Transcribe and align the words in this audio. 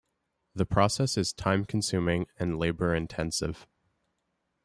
The 0.55 0.65
process 0.65 1.15
is 1.15 1.31
time-consuming 1.31 2.25
and 2.39 2.57
labor-intensive. 2.57 3.67